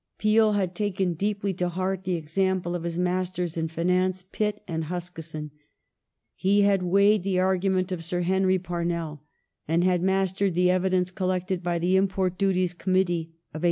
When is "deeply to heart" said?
1.13-2.05